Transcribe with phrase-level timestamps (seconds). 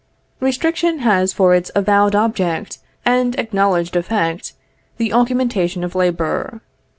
[0.39, 4.53] Restriction has for its avowed object, and acknowledged effect,
[4.97, 6.61] the augmentation of labor.